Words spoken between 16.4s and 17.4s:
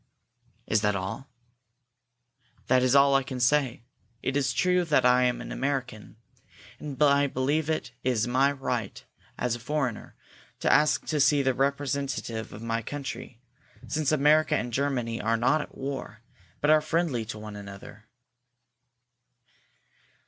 but are friendly